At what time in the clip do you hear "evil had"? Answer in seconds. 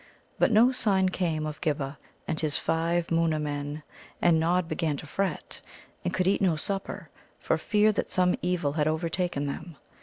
8.41-8.87